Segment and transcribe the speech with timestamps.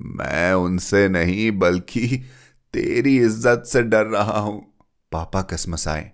[0.00, 2.06] मैं उनसे नहीं, बल्कि
[2.74, 4.60] तेरी इज़्ज़त से डर रहा हूँ।
[5.12, 6.10] पापा कसमसाए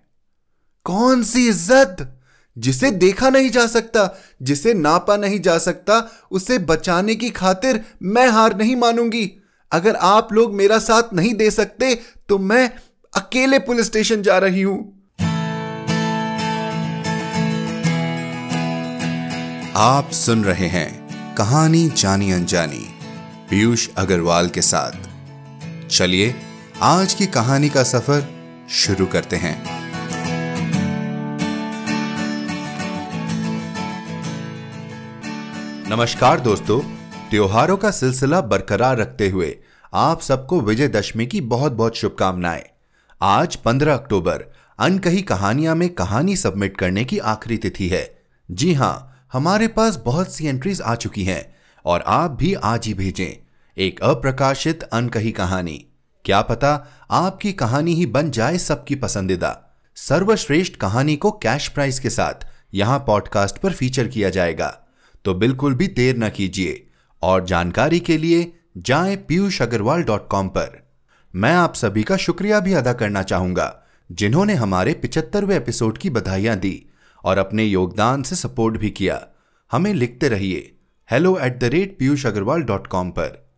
[0.85, 2.11] कौन सी इज़्ज़त?
[2.57, 4.09] जिसे देखा नहीं जा सकता,
[4.41, 5.99] जिसे नापा नहीं जा सकता,
[6.31, 9.31] उसे बचाने की खातिर मैं हार नहीं मानूँगी।
[9.71, 11.93] अगर आप लोग मेरा साथ नहीं दे सकते
[12.29, 12.69] तो मैं
[13.13, 14.79] अकेले पुलिस स्टेशन जा रही हूँ।
[19.77, 22.85] आप सुन रहे हैं कहानी जानी अनजानी।
[23.49, 24.91] पीयूष अग्रवाल के साथ।
[25.87, 26.35] चलिए,
[26.81, 28.27] आज की कहानी का सफ़र
[28.69, 29.65] शुरू करते हैं।
[35.89, 36.81] नमस्कार दोस्तों,
[37.29, 39.57] त्योहारों का सिलसिला बरकरार रखते हुए
[39.93, 42.63] आप सबको विजयदशमी की बहुत बहुत शुभकामनाएँ।
[43.21, 49.27] आज 15 अक्टूबर, अनकही कहानियाँ में कहानी सबमिट करने की आखिरी तिथि है। जी हाँ,
[49.33, 51.54] हमारे पास बहुत सी एंट्रीज आ चुकी हैं।
[51.85, 53.45] और आप भी आज ही भेजें।
[53.77, 55.85] एक अप्रकाशित अनकही कहानी।
[56.25, 62.09] क्या पता आपकी कहानी ही बन जाए सबकी पसंदीदा। सर्वश्रेष्ठ कहानी को कैश प्राइस के
[62.09, 64.85] साथ यहाँ पॉडकास्ट पर फीचर किया जाएगा।
[65.25, 66.87] तो बिल्कुल भी देर न कीजिए।
[67.21, 70.89] और जानकारी के लिए जाए पीयूष अग्रवाल डॉट कॉम पर।
[71.35, 76.57] मैं आप सभी का शुक्रिया भी अदा करना चाहूँगा, जिन्होंने हमारे पिचहत्तरवें एपिसोड की बधाइयाँ
[76.57, 76.85] दी
[77.23, 79.27] और अपने योगदान से सपोर्ट भी किया।
[79.71, 80.71] हमें लिखते रहिए
[81.11, 83.49] hello at the rate Piyush Agrawal dot com पर।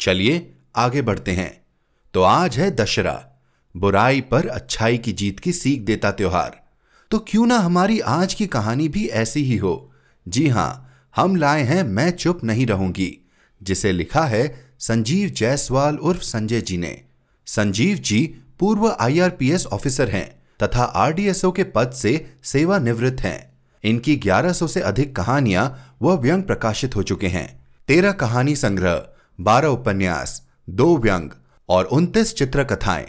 [0.00, 1.66] चलिए, आगे बढ़ते हैं।
[2.14, 3.42] तो आज है दशहरा।
[3.76, 6.68] बुराई पर अच्छाई की जीत की सीख देता त्योहार।
[7.10, 9.92] तो क्यों ना हमारी आज की कहानी भी ऐसी ही हो।
[10.28, 13.28] जी हाँ, हम लाए हैं मैं चुप नहीं रहूँगी,
[13.62, 17.02] जिसे लिखा है संजीव जायसवाल उर्फ़ संजय जी ने।
[17.46, 23.47] संजीव जी पूर्व आईआरपीएस ऑफिसर हैं तथा आरडीएसओ के पद से सेवानिवृत्त हैं।
[23.84, 29.06] इनकी 1100 से अधिक कहानियाँ व व्यंग प्रकाशित हो चुके हैं। तेरह कहानी संग्रह,
[29.40, 31.30] बारह उपन्यास, दो व्यंग
[31.68, 33.06] और उनतीस चित्रकथाएँ।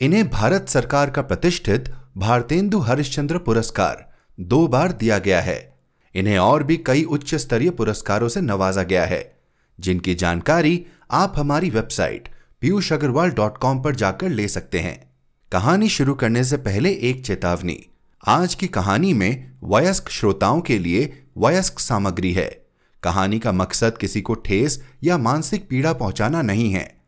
[0.00, 5.78] इन्हें भारत सरकार का प्रतिष्ठित भारतेंदु हरिश्चंद्र पुरस्कार दो बार दिया गया है।
[6.14, 9.40] इन्हें और भी कई उच्च स्तरीय पुरस्कारों से नवाजा गया है।
[9.80, 12.28] जिनकी जानकारी आप हमारी website
[12.60, 15.10] Piyush Agrawal dot com पर जाकर ले सकते हैं।
[15.52, 17.86] कहानी शुरू करने से पहले एक चेतावनी।
[18.26, 22.66] आज की कहानी में वयस्क श्रोताओं के लिए वयस्क सामग्री है।
[23.02, 27.00] कहानी का मकसद किसी को ठेस या मानसिक पीड़ा पहुंचाना नहीं है।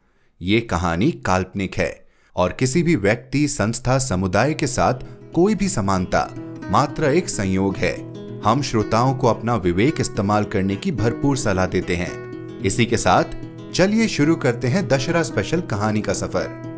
[0.43, 2.07] ये कहानी काल्पनिक है
[2.37, 4.95] और किसी भी व्यक्ति, संस्था, समुदाय के साथ
[5.35, 6.31] कोई भी समानता
[6.71, 7.95] मात्र एक संयोग है।
[8.41, 12.13] हम श्रोताओं को अपना विवेक इस्तेमाल करने की भरपूर सलाह देते हैं।
[12.61, 13.25] इसी के साथ
[13.73, 16.72] चलिए शुरू करते हैं दशहरा स्पेशल कहानी का सफ़र।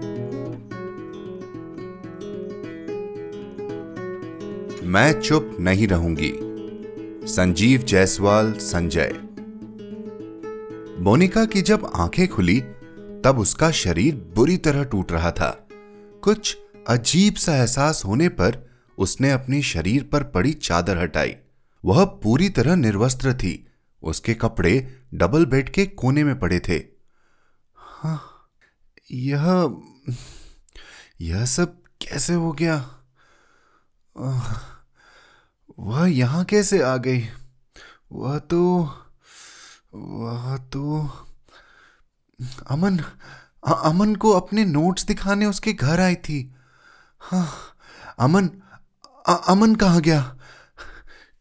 [4.94, 6.32] मैं चुप नहीं रहूँगी।
[7.28, 9.12] संजीव जायसवाल, संजय।
[11.00, 12.60] मोनिका की जब आँखें खुली,
[13.24, 15.68] तब उसका शरीर बुरी तरह टूट रहा था।
[16.22, 21.36] कुछ अजीब सा एहसास होने पर उसने अपने शरीर पर पड़ी चादर हटाई।
[21.84, 23.66] वह पूरी तरह निर्वस्त्र थी।
[24.02, 26.84] उसके कपड़े डबल बेड के कोने में पड़े थे।
[27.76, 28.22] हाँ
[29.12, 29.76] यह
[31.20, 32.90] यह सब कैसे हो गया?
[35.78, 37.28] वह यहाँ कैसे आ गई?
[38.12, 38.90] वह तो
[39.94, 41.10] वह तो
[42.70, 42.98] अमन
[43.84, 46.54] अमन को अपने नोट्स दिखाने उसके घर आई थी।
[47.20, 47.76] हाँ
[48.18, 48.50] अमन
[49.48, 50.36] अमन कहाँ गया?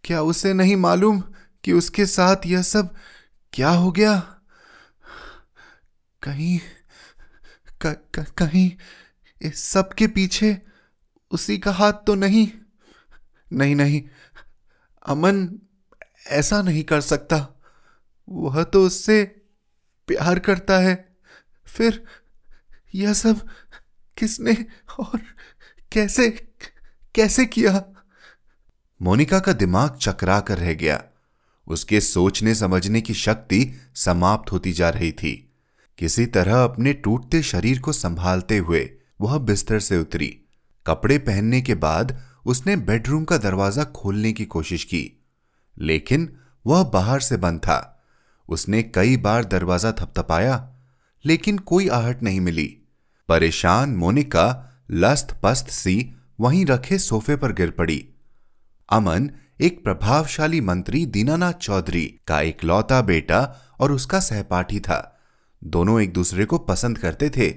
[0.04, 1.24] क्या उसे नहीं मालूम
[1.64, 2.96] कि उसके साथ यह सब
[3.54, 4.20] क्या हो गया?
[6.24, 6.60] कहीं
[7.82, 8.72] क, क, कहीं
[9.42, 10.62] इस सब के पीछे
[11.32, 12.52] उसी का हाथ तो नहीं?
[13.54, 14.04] नहीं नहीं।
[15.08, 15.60] अमन
[16.28, 17.62] ऐसा नहीं कर सकता।
[18.30, 19.24] वह तो उससे
[20.08, 21.18] प्यार करता है।
[21.66, 22.04] फिर
[22.96, 23.48] यह सब
[24.18, 24.66] किसने
[25.00, 25.22] और
[25.92, 26.30] कैसे
[27.16, 27.86] कैसे किया?
[29.02, 31.04] मोनिका का दिमाग चकरा कर रह गया।
[31.68, 35.54] उसके सोचने समझने की शक्ति समाप्त होती जा रही थी।
[35.98, 38.90] किसी तरह अपने टूटते शरीर को संभालते हुए
[39.22, 40.42] वह बिस्तर से उतरी।
[40.88, 45.04] कपड़े पहनने के बाद उसने बेडरूम का दरवाज़ा खोलने की कोशिश की,
[45.78, 46.30] लेकिन
[46.66, 47.80] वह बाहर से बंद था।
[48.50, 50.70] उसने कई बार दरवाज़ा थपथपाया,
[51.26, 52.66] लेकिन कोई आहट नहीं मिली।
[53.30, 54.48] परेशान मोनिका
[54.92, 58.06] लस्त पस्त सी वहीं रखे सोफे पर गिर पड़ी।
[58.90, 59.30] अमन,
[59.62, 63.42] एक प्रभावशाली मंत्री दीनानाथ चौधरी का एक लौता बेटा
[63.80, 65.00] और उसका सहपाठी था।
[65.62, 67.50] दोनों एक दूसरे को पसंद करते थे।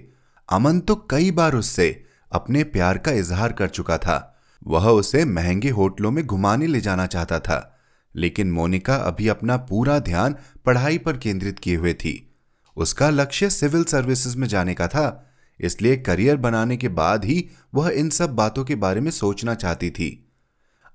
[0.49, 1.89] अमन तो कई बार उससे
[2.33, 4.36] अपने प्यार का इजहार कर चुका था।
[4.67, 7.79] वह उसे महँगे होटलों में घुमाने ले जाना चाहता था,
[8.15, 10.37] लेकिन मोनिका अभी अपना पूरा ध्यान
[10.67, 12.35] पढ़ाई पर केंद्रित किए हुए थी।
[12.77, 17.91] उसका लक्ष्य सिविल सर्विसेज़ में जाने का था, इसलिए करियर बनाने के बाद ही वह
[17.91, 20.09] इन सब बातों के बारे में सोचना चाहती थी।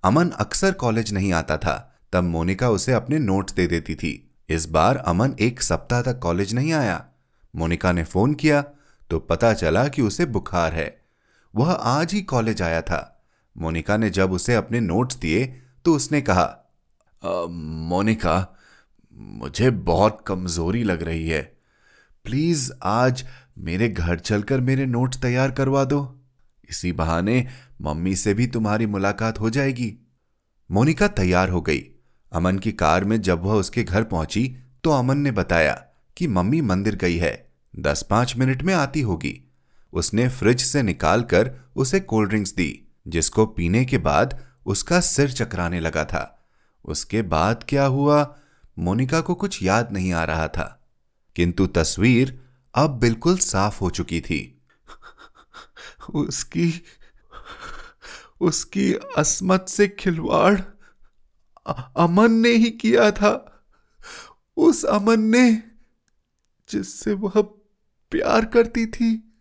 [0.03, 4.69] अमन अक्सर कॉलेज नहीं आता था, तब मोनिका उसे अपने नोट्स दे देती थी। इस
[4.69, 7.05] बार अमन एक सप्ताह तक कॉलेज नहीं आया।
[7.53, 8.61] मोनिका ने फ़ोन किया
[9.09, 11.01] तो पता चला कि उसे बुखार है।
[11.53, 13.10] वह आज ही कॉलेज आया था।
[13.55, 15.45] मोनिका ने जब उसे अपने नोट्स दिए
[15.85, 16.57] तो उसने कहा
[17.23, 18.57] मोनिका,
[19.13, 21.41] मुझे बहुत कमज़ोरी लग रही है।
[22.25, 23.23] प्लीज़ आज
[23.57, 26.21] मेरे घर चलकर मेरे नोट्स तैयार करवा दो।
[26.69, 27.47] इसी बहाने
[27.81, 29.93] मम्मी से भी तुम्हारी मुलाकात हो जाएगी।
[30.69, 31.79] मोनिका तैयार हो गई।
[32.31, 35.73] अमन की कार में जब वह उसके घर पहुँची तो अमन ने बताया
[36.17, 39.39] कि मम्मी मंदिर गई है। दस पाँच मिनट में आती होगी।
[39.93, 45.79] उसने फ्रिज से निकालकर उसे कोल्ड ड्रिंक्स दी। जिसको पीने के बाद उसका सिर चकराने
[45.79, 46.49] लगा था।
[46.85, 48.39] उसके बाद क्या हुआ,
[48.79, 50.89] मोनिका को कुछ याद नहीं आ रहा था।
[51.35, 52.43] किंतु तस्वीर
[52.75, 54.61] अब बिल्कुल साफ़ हो चुकी थी।
[56.13, 56.83] उसकी
[58.41, 60.61] उसकी असमत से खिलवाड़
[61.97, 63.63] अमन ने ही किया था।
[64.57, 65.63] उस अमन ने,
[66.69, 67.41] जिससे वह
[68.11, 69.33] प्यार करती थी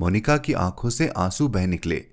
[0.00, 2.06] मोनिका की आँखों से आँसू बह निकले।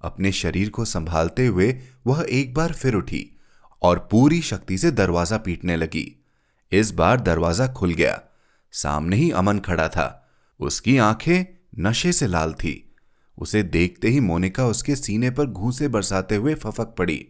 [0.00, 3.38] अपने शरीर को संभालते हुए वह एक बार फिर उठी
[3.82, 6.24] और पूरी शक्ति से दरवाज़ा पीटने लगी।
[6.72, 8.22] इस बार दरवाज़ा खुल गया।
[8.72, 10.28] सामने ही अमन खड़ा था।
[10.60, 11.44] उसकी आँखें
[11.78, 12.94] नशे से लाल थी।
[13.38, 17.28] उसे देखते ही मोनिका उसके सीने पर घूसे बरसाते हुए फफक पड़ी।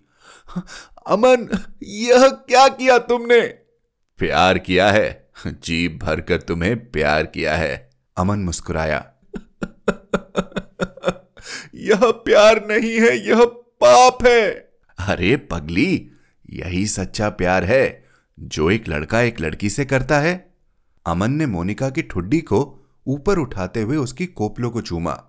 [1.06, 1.48] अमन,
[1.82, 3.40] यह क्या किया तुमने?
[4.18, 9.12] प्यार किया है। जीप भरकर तुम्हें प्यार किया है। अमन मुस्कुराया।
[11.74, 14.50] यह प्यार नहीं है, यह पाप है।
[14.98, 16.10] अरे पगली,
[16.50, 18.04] यही सच्चा प्यार है,
[18.40, 20.54] जो एक लड़का एक लड़की से करता है।
[21.06, 25.24] अमन ने मोनिका की ठुड्डी को ऊपर उठाते हुए उसकी कोपलों को चूमा।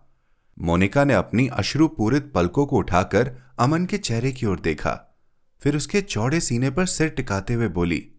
[0.60, 5.18] मोनिका ने अपनी अश्रुपूरित पलकों को उठाकर अमन के चेहरे की ओर देखा।
[5.62, 8.12] फिर उसके चौड़े सीने पर सिर टिकाते हुए बोली,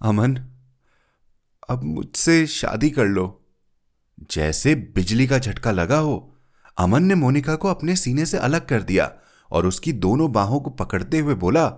[0.00, 0.38] अमन,
[1.70, 3.41] अब मुझसे शादी कर लो।
[4.30, 6.34] जैसे बिजली का झटका लगा हो,
[6.78, 9.12] अमन ने मोनिका को अपने सीने से अलग कर दिया
[9.50, 11.74] और उसकी दोनों बाहों को पकड़ते हुए बोला,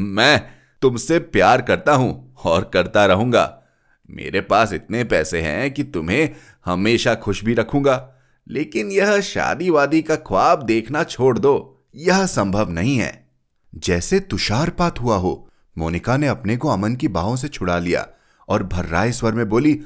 [0.00, 0.46] मैं
[0.82, 3.62] तुमसे प्यार करता हूँ और करता रहूँगा।
[4.10, 6.30] मेरे पास इतने पैसे हैं कि तुम्हें
[6.64, 8.10] हमेशा खुश भी रखूँगा।
[8.48, 13.30] लेकिन यह शादी वादी का ख्वाब देखना छोड़ दो। यह संभव नहीं है।
[13.74, 18.08] जैसे तुषारपात हुआ हो, मोनिका ने अपने को अमन की बाहों से छुड़ा लिया
[18.48, 19.80] और भर्राए स्वर में बोली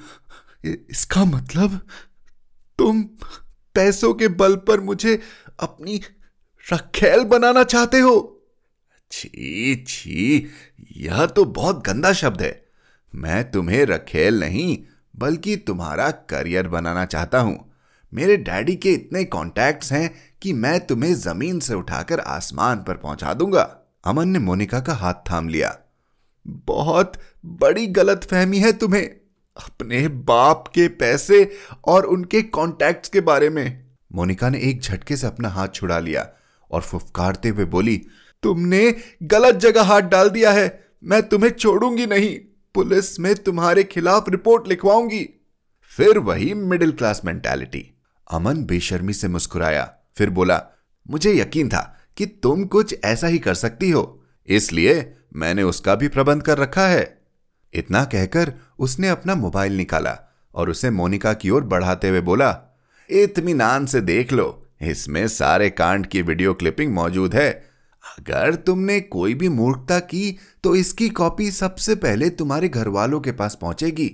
[0.65, 1.81] इसका मतलब
[2.79, 3.03] तुम
[3.75, 5.23] पैसों के बल पर मुझे
[5.61, 6.01] अपनी
[6.73, 8.47] रखेल बनाना चाहते हो?
[9.11, 10.47] छी छी,
[10.97, 12.67] यह तो बहुत गंदा शब्द है।
[13.15, 14.79] मैं तुम्हें रखेल नहीं,
[15.17, 17.73] बल्कि तुम्हारा करियर बनाना चाहता हूँ।
[18.15, 23.35] मेरे डैडी के इतने कॉन्टैक्ट्स हैं कि मैं तुम्हें ज़मीन से उठाकर आसमान पर पहुँचा
[23.35, 25.79] दूँगा। अमन ने मोनिका का हाथ थाम लिया।
[26.47, 27.13] बहुत
[27.47, 29.18] बड़ी गलत फहमी है तुम्हें।
[29.59, 31.51] अपने बाप के पैसे
[31.85, 36.29] और उनके कॉन्टैक्ट्स के बारे में। मोनिका ने एक झटके से अपना हाथ छुड़ा लिया
[36.71, 37.97] और फुफकारते हुए बोली,
[38.43, 42.39] तुमने गलत जगह हाथ डाल दिया है, मैं तुम्हें छोड़ूँगी नहीं,
[42.75, 45.29] पुलिस में तुम्हारे खिलाफ रिपोर्ट लिखवाऊँगी।
[45.91, 47.85] फिर वही मिडिल क्लास मेंटेलिटी
[48.31, 50.63] अमन बेशर्मी से मुस्कुराया, फिर बोला,
[51.11, 56.09] मुझे यकीन था कि तुम कुछ ऐसा ही कर सकती हो, इसलिए मैंने उसका भी
[56.09, 57.18] प्रबंध कर रखा है।
[57.75, 60.17] इतना कहकर उसने अपना मोबाइल निकाला
[60.55, 62.51] और उसे मोनिका की ओर बढ़ाते हुए बोला
[63.11, 67.51] इतमान से देख लो, इसमें सारे कांड की वीडियो क्लिपिंग मौजूद है।
[68.05, 73.33] अगर तुमने कोई भी मूर्खता की तो इसकी कॉपी सबसे पहले तुम्हारे घर वालों के
[73.33, 74.11] पास पहुंचेगी।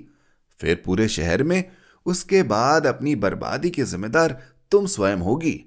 [0.61, 1.65] फिर पूरे शहर में
[2.07, 4.41] उसके बाद अपनी बर्बादी की जिम्मेदार
[4.73, 5.61] तुम स्वयं होगी।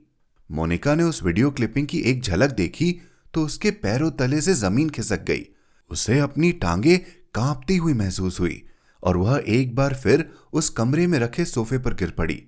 [0.49, 2.91] मोनिका ने उस वीडियो क्लिपिंग की एक झलक देखी
[3.33, 5.45] तो उसके पैरों तले से ज़मीन खिसक गई।
[5.91, 6.99] उसे अपनी टांगे
[7.37, 8.65] कांपती हुई महसूस हुई
[9.03, 12.43] और वह एक बार फिर उस कमरे में रखे सोफे पर गिर पड़ी।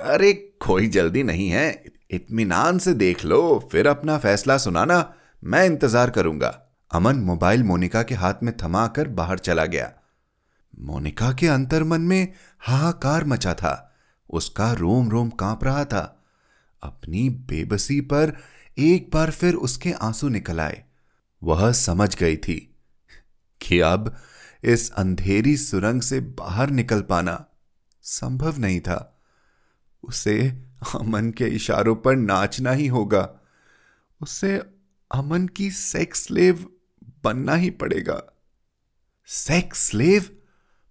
[0.00, 0.32] अरे,
[0.66, 6.66] कोई जल्दी नहीं है। इत्मीनान से देख लो, फिर अपना फैसला सुनाना। मैं इंतज़ार करूँगा।
[6.94, 9.92] अमन मोबाइल मोनिका के हाथ में थमाकर बाहर चला गया।
[10.80, 13.94] मोनिका के अंतर्मन में हाहाकार मचा था।
[14.30, 16.22] उसका रोम रोम काँप रहा था।
[16.82, 18.36] अपनी बेबसी पर
[18.78, 20.84] एक बार फिर उसके आँसू निकल आए।
[21.42, 22.69] वह समझ गई थी
[23.62, 24.16] कि अब
[24.64, 27.46] इस अंधेरी सुरंग से बाहर निकल पाना
[28.02, 29.20] संभव नहीं था।
[30.04, 30.48] उसे
[30.94, 33.34] अमन के इशारों पर नाचना ही होगा।
[34.20, 34.62] उसे
[35.14, 36.66] अमन की सेक्स लेव
[37.24, 38.22] बनना ही पड़ेगा।
[39.26, 40.36] सेक्स स्लेव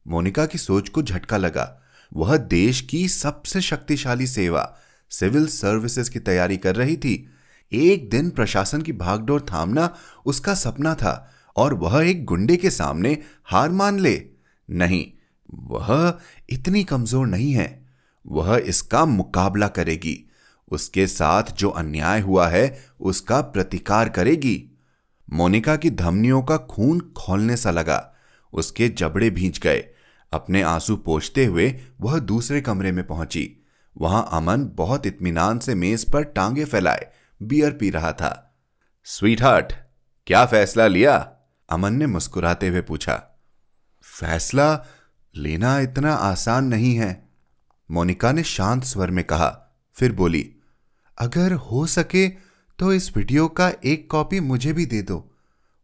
[0.08, 1.82] मोनिका की सोच को झटका लगा।
[2.14, 4.78] वह देश की सबसे शक्तिशाली सेवा,
[5.10, 7.30] सिविल सर्विसेज़ की तैयारी कर रही थी।
[7.72, 9.96] एक दिन प्रशासन की भागदौड़ थामना
[10.26, 14.26] उसका सपना था। और वह एक गुंडे के सामने हार मान ले।
[14.70, 15.12] नहीं,
[15.54, 17.88] वह इतनी कमज़ोर नहीं है।
[18.28, 20.30] वह इसका मुकाबला करेगी।
[20.72, 24.70] उसके साथ जो अन्याय हुआ है, उसका प्रतिकार करेगी।
[25.34, 28.16] मोनिका की धमनियों का खून खोलने सा लगा।
[28.54, 29.86] उसके जबड़े भींच गए।
[30.34, 33.66] अपने आँसू पोछते हुए वह दूसरे कमरे में पहुँची।
[33.98, 37.08] वहाँ अमन बहुत इत्मीनान से मेज पर टांगे फैलाए।
[37.44, 38.58] बियर पी रहा था।
[39.04, 39.74] स्वीट हार्ट
[40.28, 41.39] क्या फैसला लिया?
[41.70, 43.16] अमन ने मुस्कुराते हुए पूछा
[44.04, 44.86] फैसला
[45.36, 47.30] लेना इतना आसान नहीं है।
[47.90, 49.50] मोनिका ने शांत स्वर में कहा
[49.98, 50.50] फिर बोली
[51.18, 52.28] अगर हो सके
[52.80, 55.26] तो इस वीडियो का एक कॉपी मुझे भी दे दो।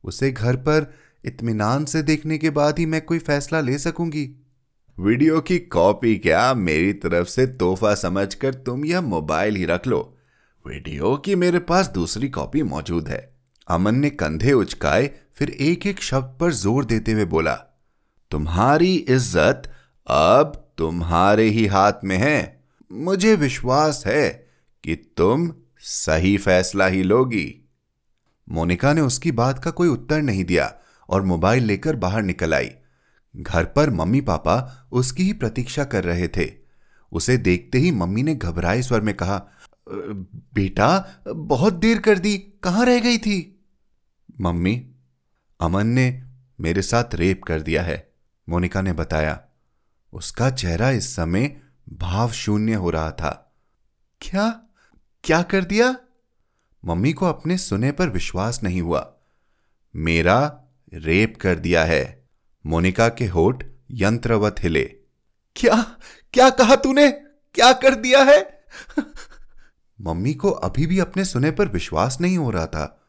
[0.04, 0.94] उसे घर पर
[1.25, 4.25] इत्मीनान से देखने के बाद ही मैं कोई फैसला ले सकूँगी।
[4.98, 10.18] वीडियो की कॉपी क्या मेरी तरफ़ से तोहफा समझकर तुम यह मोबाइल ही रख लो?
[10.65, 13.36] वीडियो की मेरे पास दूसरी कॉपी मौजूद है।
[13.68, 17.54] अमन ने कंधे उचकाए फिर एक एक शब्द पर ज़ोर देते हुए बोला,
[18.32, 19.72] तुम्हारी इज़्ज़त
[20.08, 24.30] अब तुम्हारे ही हाथ में है। मुझे विश्वास है
[24.84, 25.51] कि तुम
[25.82, 27.48] सही फैसला ही लोगी
[28.48, 30.74] मोनिका ने उसकी बात का कोई उत्तर नहीं दिया
[31.10, 32.70] और मोबाइल लेकर बाहर निकल आई।
[33.36, 36.50] घर पर मम्मी पापा उसकी ही प्रतीक्षा कर रहे थे।
[37.12, 39.38] उसे देखते ही मम्मी ने घबराए स्वर में कहा
[39.88, 43.39] बेटा, बहुत देर कर दी। कहाँ रह गई थी?
[44.42, 44.75] मम्मी
[45.60, 46.24] अमन ने
[46.60, 48.14] मेरे साथ रेप कर दिया है।
[48.50, 49.42] मोनिका ने बताया,
[50.14, 53.56] उसका चेहरा इस समय भाव शून्य हो रहा था।
[54.22, 54.64] क्या?
[55.24, 55.98] क्या कर दिया?
[56.86, 59.16] मम्मी को अपने सुने पर विश्वास नहीं हुआ।
[59.96, 62.30] मेरा रेप कर दिया है।
[62.66, 64.96] मोनिका के होठ यंत्रवत हिले।
[65.56, 65.98] क्या?
[66.34, 67.12] क्या कहा तूने?
[67.54, 68.66] क्या कर दिया है?
[70.02, 73.08] मम्मी को अभी भी अपने सुने पर विश्वास नहीं हो रहा था।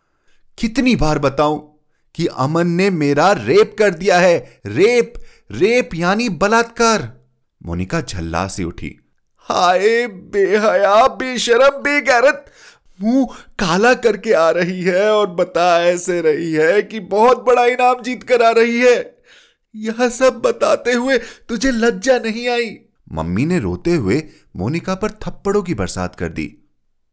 [0.58, 1.75] कितनी बार बताऊँ?
[2.16, 5.14] कि अमन ने मेरा रेप कर दिया है। रेप
[5.52, 7.20] रेप यानी बलात्कार।
[7.66, 8.96] मोनिका झल्ला से उठी।
[9.38, 12.44] हाय, बेहया, बेशरम, बेगैरत।
[13.02, 13.26] मुँह
[13.58, 18.22] काला करके आ रही है और बता ऐसे रही है कि बहुत बड़ा इनाम जीत
[18.22, 19.18] कर आ रही है।
[19.76, 22.78] यह सब बताते हुए तुझे लज्जा नहीं आई।
[23.12, 24.22] मम्मी ने रोते हुए
[24.56, 26.58] मोनिका पर थप्पड़ों की बरसात कर दी।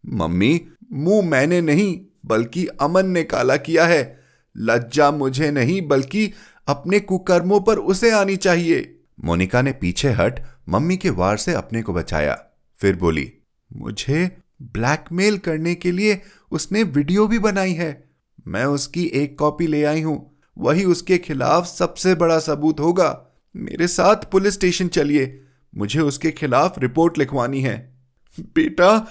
[0.05, 4.22] मम्मी, मुँह मैंने नहीं, बल्कि अमन ने काला किया है।
[4.57, 6.33] लज्जा मुझे नहीं, बल्कि
[6.67, 11.81] अपने कुकर्मों पर उसे आनी चाहिए। मोनिका ने पीछे हट, मम्मी के वार से अपने
[11.81, 12.45] को बचाया।
[12.79, 13.33] फिर बोली,
[13.75, 18.09] मुझे ब्लैकमेल करने के लिए उसने वीडियो भी बनाई है।
[18.47, 23.87] मैं उसकी एक कॉपी ले आई हूँ। वही उसके खिलाफ सबसे बड़ा सबूत होगा। मेरे
[23.87, 25.43] साथ पुलिस स्टेशन चलिए।
[25.77, 27.95] मुझे उसके खिलाफ रिपोर्ट लिखवानी है।
[28.39, 29.07] बेटा,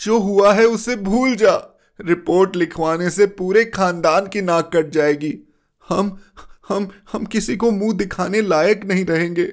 [0.00, 1.71] जो हुआ है उसे भूल जा।
[2.02, 5.34] रिपोर्ट लिखवाने से पूरे खानदान की नाक कट जाएगी।
[5.88, 6.16] हम
[6.68, 9.52] हम हम किसी को मुँह दिखाने लायक नहीं रहेंगे।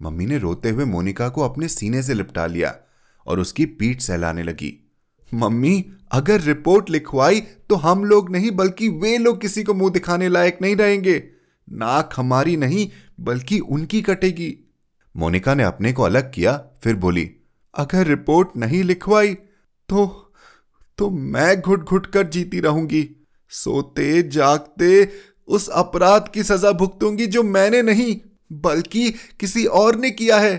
[0.00, 2.74] मम्मी ने रोते हुए मोनिका को अपने सीने से लिपटा लिया
[3.26, 4.72] और उसकी पीठ सहलाने लगी।
[5.34, 10.28] मम्मी, अगर रिपोर्ट लिखवाई तो हम लोग नहीं, बल्कि वे लोग किसी को मुँह दिखाने
[10.28, 11.22] लायक नहीं रहेंगे।
[11.68, 12.88] नाक हमारी नहीं,
[13.20, 14.56] बल्कि उनकी कटेगी।
[15.14, 17.30] मोनिका ने अपने को अलग किया, फिर बोली,
[17.74, 19.34] अगर रिपोर्ट नहीं लिखवाई
[19.88, 20.23] तो
[20.98, 23.08] तो मैं घुट घुट कर जीती रहूँगी।
[23.50, 25.08] सोते, जागते,
[25.48, 28.20] उस अपराध की सजा भुगतूँगी जो मैंने नहीं,
[28.52, 30.56] बल्कि किसी और ने किया है।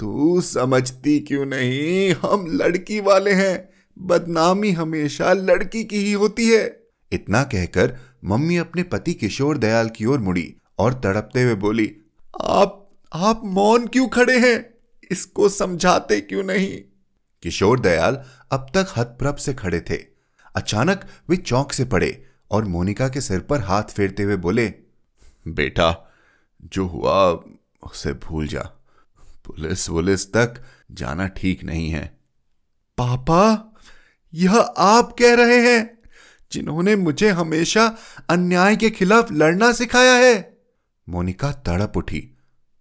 [0.00, 2.12] तू समझती क्यों नहीं?
[2.12, 3.68] हम लड़की वाले हैं।
[3.98, 6.80] बदनामी हमेशा लड़की की ही होती है।
[7.12, 11.96] इतना कहकर मम्मी अपने पति किशोर दयाल की ओर मुड़ी और तड़पते हुए बोली,
[12.40, 12.76] आप
[13.12, 14.74] आप मौन क्यों खड़े हैं?
[15.10, 16.76] इसको समझाते क्यों नहीं?
[17.42, 19.98] किशोर दयाल अब तक हतप्रभ से खड़े थे।
[20.56, 24.74] अचानक वे चौंक से पड़े और मोनिका के सिर पर हाथ फेरते हुए बोले,
[25.48, 26.12] बेटा,
[26.62, 27.44] जो हुआ,
[27.82, 28.60] उसे भूल जा।
[29.44, 32.18] पुलिस वुलिस तक जाना ठीक नहीं है।
[32.98, 33.74] पापा,
[34.34, 35.98] यह आप कह रहे हैं,
[36.52, 37.96] जिन्होंने मुझे हमेशा
[38.28, 40.58] अन्याय के खिलाफ लड़ना सिखाया है?
[41.08, 42.36] मोनिका तड़प उठी,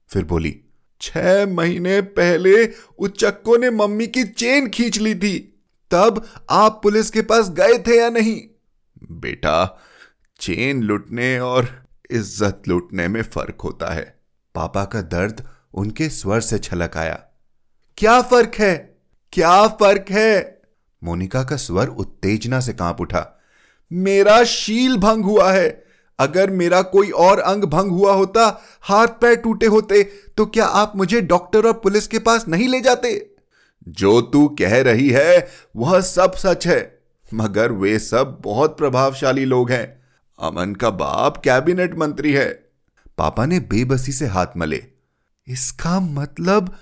[0.09, 0.61] फिर बोली,
[1.01, 5.48] छह महीने पहले उच्चक्को ने मम्मी की चेन खींच ली थी।
[5.91, 8.41] तब आप पुलिस के पास गए थे या नहीं?
[9.11, 9.79] बेटा,
[10.39, 11.67] चेन लुटने और
[12.11, 14.19] इज़्ज़त लूटने में फ़र्क होता है।
[14.55, 15.43] पापा का दर्द
[15.73, 17.19] उनके स्वर से छलक आया।
[17.97, 18.75] क्या फ़र्क है?
[19.33, 20.61] क्या फ़र्क है?
[21.01, 23.25] मोनिका का स्वर उत्तेजना से काँप उठा।
[23.91, 25.69] मेरा शील भंग हुआ है।
[26.19, 28.45] अगर मेरा कोई और अंग भंग हुआ होता
[28.81, 30.03] हाथ पैर टूटे होते
[30.37, 33.13] तो क्या आप मुझे डॉक्टर और पुलिस के पास नहीं ले जाते?
[33.87, 36.99] जो तू कह रही है, वह सब सच है।
[37.33, 40.03] मगर वे सब बहुत प्रभावशाली लोग हैं।
[40.39, 42.69] अमन का बाप कैबिनेट मंत्री है।
[43.17, 44.85] पापा ने बेबसी से हाथ मले।
[45.47, 46.75] इसका मतलब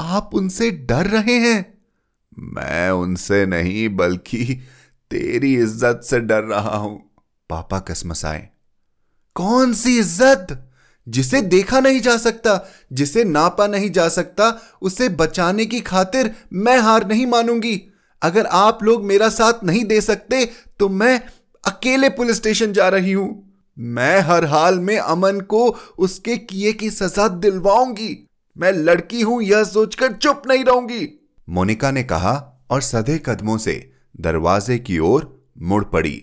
[0.00, 1.78] आप उनसे डर रहे हैं?
[2.38, 4.62] मैं उनसे नहीं, बल्कि
[5.10, 7.10] तेरी इज़्ज़त से डर रहा हूँ।
[7.50, 8.48] पापा कसमसाए।
[9.34, 10.67] कौन सी इज़्ज़त?
[11.08, 12.60] जिसे देखा नहीं जा सकता,
[12.92, 14.50] जिसे नापा नहीं जा सकता,
[14.82, 17.80] उसे बचाने की खातिर मैं हार नहीं मानूँगी।
[18.22, 20.44] अगर आप लोग मेरा साथ नहीं दे सकते
[20.78, 21.20] तो मैं
[21.64, 23.28] अकेले पुलिस स्टेशन जा रही हूँ।
[23.76, 25.66] मैं हर हाल में अमन को
[25.98, 31.08] उसके किए की सजा दिलवाऊँगी। मैं लड़की हूँ, यह सोचकर चुप नहीं रहूँगी।
[31.48, 32.34] मोनिका ने कहा
[32.70, 36.16] और सधे कदमों से दरवाजे की ओर मुड़ पड़ी।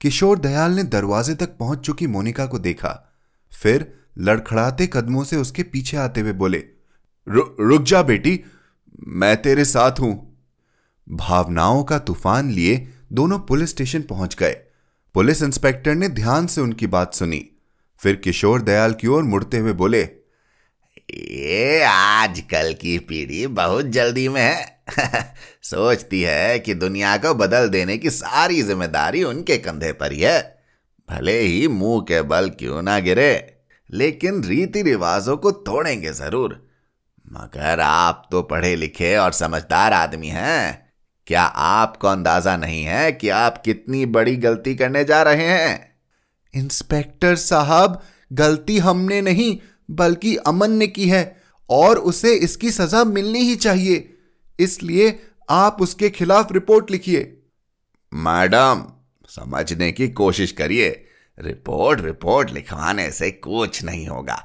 [0.00, 3.13] किशोर दयाल ने दरवाजे तक पहुँच चुकी मोनिका को देखा।
[3.62, 6.64] फिर लड़खड़ाते कदमों से उसके पीछे आते हुए बोले
[7.28, 8.40] रु, रुक जा बेटी
[9.08, 10.36] मैं तेरे साथ हूँ।
[11.08, 14.56] भावनाओं का तूफ़ान लिए दोनों पुलिस स्टेशन पहुँच गए।
[15.14, 17.50] पुलिस इंस्पेक्टर ने ध्यान से उनकी बात सुनी।
[17.98, 20.02] फिर किशोर दयाल की ओर मुड़ते हुए बोले
[21.14, 24.82] ये आजकल की पीढ़ी बहुत जल्दी में है।
[25.62, 30.53] सोचती है कि दुनिया को बदल देने की सारी ज़िम्मेदारी उनके कंधे पर ही है।
[31.08, 33.56] भले ही मुँह के बल क्यों ना गिरे,
[33.90, 36.68] लेकिन रीति रिवाजों को तोड़ेंगे ज़रूर।
[37.32, 40.92] मगर आप तो पढ़े लिखे और समझदार आदमी हैं।
[41.26, 45.94] क्या आपको अंदाज़ा नहीं है कि आप कितनी बड़ी गलती करने जा रहे हैं?
[46.54, 49.58] इंस्पेक्टर साहब, गलती हमने नहीं,
[49.90, 54.14] बल्कि अमन ने की है, और उसे इसकी सजा मिलनी ही चाहिए।
[54.60, 55.18] इसलिए
[55.50, 57.42] आप उसके खिलाफ रिपोर्ट लिखिए।
[58.14, 58.84] मैडम
[59.34, 60.88] समझने की कोशिश करिए।
[61.38, 64.44] रिपोर्ट रिपोर्ट लिखवाने से कुछ नहीं होगा।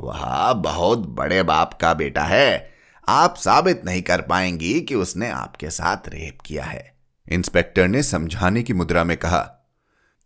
[0.00, 2.70] वह बहुत बड़े बाप का बेटा है।
[3.08, 6.92] आप साबित नहीं कर पाएँगी कि उसने आपके साथ रेप किया है।
[7.26, 9.44] इंस्पेक्टर ने समझाने की मुद्रा में कहा,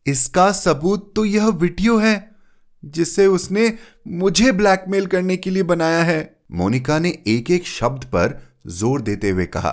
[0.07, 2.31] इसका सबूत तो यह वीडियो है,
[2.83, 3.73] जिसे उसने
[4.09, 9.31] मुझे ब्लैकमेल करने के लिए बनाया है। मोनिका ने एक एक शब्द पर ज़ोर देते
[9.31, 9.71] हुए कहा,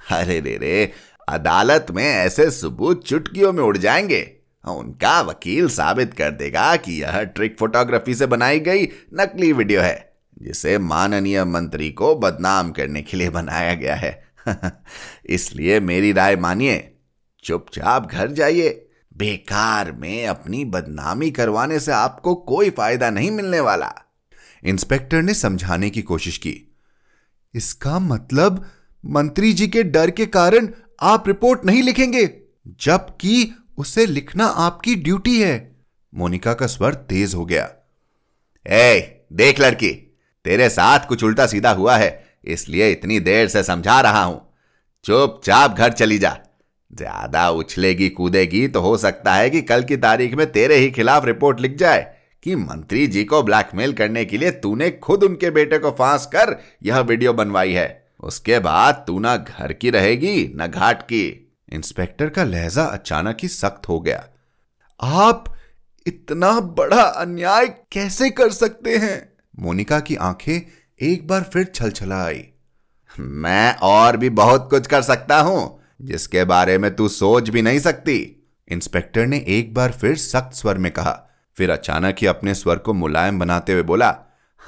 [0.00, 0.92] अरे रे रे
[1.30, 4.36] अदालत में ऐसे सबूत चुटकियों में उड़ जाएँगे।
[4.68, 10.12] उनका वकील साबित कर देगा कि यह ट्रिक फोटोग्राफी से बनाई गई नकली वीडियो है,
[10.42, 14.24] जिसे माननीय मंत्री को बदनाम करने के लिए बनाया गया है।
[15.26, 16.98] इसलिए मेरी राय मानिए,
[17.44, 23.92] चुपचाप घर जाइए। बेकार में अपनी बदनामी करवाने से आपको कोई फ़ायदा नहीं मिलने वाला।
[24.64, 26.76] इंस्पेक्टर ने समझाने की कोशिश की।
[27.54, 28.70] इसका मतलब
[29.06, 30.68] मंत्री जी के डर के कारण
[31.00, 32.28] आप रिपोर्ट नहीं लिखेंगे
[32.80, 35.54] जबकि उसे लिखना आपकी ड्यूटी है।
[36.12, 37.68] मोनिका का स्वर तेज हो गया।
[38.66, 39.90] ए, देख लड़की
[40.44, 42.10] तेरे साथ कुछ उल्टा सीधा हुआ है
[42.46, 44.40] इसलिए इतनी देर से समझा रहा हूँ।
[45.04, 46.36] चुपचाप घर चली जा।
[46.90, 51.24] ज़्यादा उछलेगी कूदेगी तो हो सकता है कि कल की तारीख में तेरे ही खिलाफ
[51.24, 52.06] रिपोर्ट लिख जाए
[52.42, 56.56] कि मंत्री जी को ब्लैकमेल करने के लिए तूने खुद उनके बेटे को फांस कर
[56.82, 57.88] यह वीडियो बनवाई है।
[58.20, 63.48] उसके बाद तू ना घर की रहेगी, न घाट की। इंस्पेक्टर का लहजा अचानक ही
[63.48, 64.28] सख्त हो गया।
[65.02, 65.54] आप
[66.06, 69.32] इतना बड़ा अन्याय कैसे कर सकते हैं?
[69.58, 70.66] मोनिका की आँखें
[71.00, 72.46] एक बार फिर छलछला आई
[73.20, 77.78] मैं और भी बहुत कुछ कर सकता हूँ, जिसके बारे में तू सोच भी नहीं
[77.78, 82.76] सकती। इंस्पेक्टर ने एक बार फिर सख्त स्वर में कहा। फिर अचानक ही अपने स्वर
[82.76, 84.08] को मुलायम बनाते हुए बोला,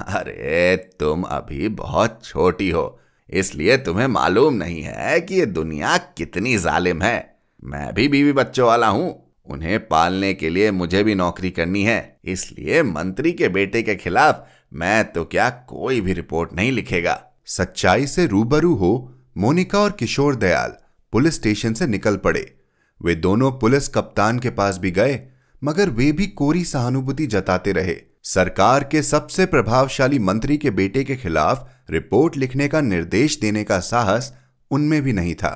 [0.01, 2.99] अरे, तुम अभी बहुत छोटी हो।
[3.33, 8.67] इसलिए तुम्हें मालूम नहीं है कि ये दुनिया कितनी जालिम है। मैं भी बीवी बच्चों
[8.67, 13.83] वाला हूँ। उन्हें पालने के लिए मुझे भी नौकरी करनी है। इसलिए मंत्री के बेटे
[13.83, 18.93] के खिलाफ मैं तो क्या कोई भी रिपोर्ट नहीं लिखेगा। सच्चाई से रूबरू हो
[19.39, 20.77] मोनिका और किशोर दयाल
[21.13, 22.55] पुलिस स्टेशन से निकल पड़े।
[23.01, 25.21] वे दोनों पुलिस कप्तान के पास भी गए,
[25.63, 31.17] मगर वे भी कोरी सहानुभूति जताते रहे। सरकार के सबसे प्रभावशाली मंत्री के बेटे के
[31.17, 34.33] खिलाफ रिपोर्ट लिखने का निर्देश देने का साहस
[34.71, 35.51] उनमें भी नहीं था।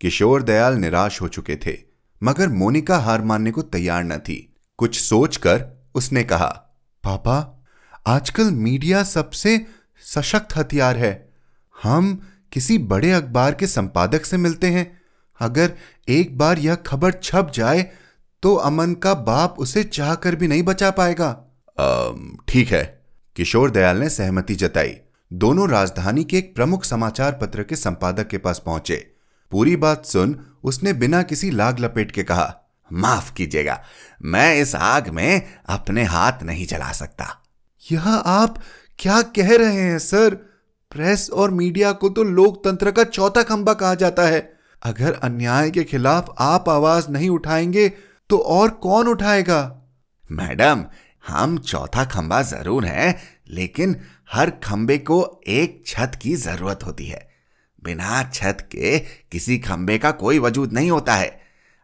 [0.00, 1.76] किशोर दयाल निराश हो चुके थे,
[2.22, 5.64] मगर मोनिका हार मानने को तैयार न थी। कुछ सोचकर
[5.94, 6.48] उसने कहा,
[7.04, 7.64] पापा,
[8.06, 9.66] आजकल मीडिया सबसे
[10.04, 11.28] सशक्त हथियार है।
[11.82, 12.20] हम
[12.52, 15.00] किसी बड़े अखबार के संपादक से मिलते हैं।
[15.40, 15.72] अगर
[16.08, 17.82] एक बार यह खबर छप जाए
[18.42, 21.42] तो अमन का बाप उसे चाहकर भी नहीं बचा पाएगा।
[21.78, 22.84] ठीक है।
[23.36, 24.96] किशोर दयाल ने सहमति जताई।
[25.30, 28.96] दोनों राजधानी के एक प्रमुख समाचार पत्र के संपादक के पास पहुँचे।
[29.52, 32.54] पूरी बात सुन उसने बिना किसी लाग लपेट के कहा,
[32.90, 33.80] माफ़ कीजिएगा,
[34.22, 37.26] मैं इस आग में अपने हाथ नहीं जला सकता।
[37.82, 38.58] यह आप
[38.98, 40.34] क्या कह रहे हैं, सर?
[40.92, 44.40] प्रेस और मीडिया को तो लोकतंत्र का चौथा खंबा कहा जाता है।
[44.82, 47.88] अगर अन्याय के खिलाफ आप आवाज़ नहीं उठाएँगे
[48.30, 49.60] तो और कौन उठाएगा?
[50.30, 50.84] मैडम
[51.28, 53.16] हम चौथा खंबा ज़रूर है,
[53.50, 53.96] लेकिन
[54.32, 57.28] हर खंबे को एक छत की ज़रूरत होती है।
[57.84, 61.40] बिना छत के किसी खंबे का कोई वजूद नहीं होता है।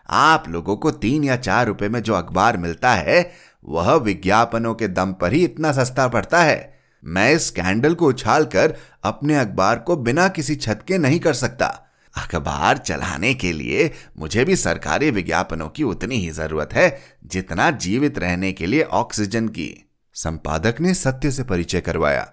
[0.08, 3.32] आप लोगों को तीन या चार रुपए में जो अखबार मिलता है,
[3.64, 8.44] वह विज्ञापनों के दम पर ही इतना सस्ता पड़ता है। मैं इस स्कैंडल को उछाल
[8.44, 8.74] कर
[9.04, 11.81] अपने अखबार को बिना किसी छत के नहीं कर सकता।
[12.14, 18.18] अखबार चलाने के लिए मुझे भी सरकारी विज्ञापनों की उतनी ही ज़रूरत है, जितना जीवित
[18.18, 19.74] रहने के लिए ऑक्सीजन की।
[20.14, 22.28] संपादक ने सत्य से परिचय करवाया।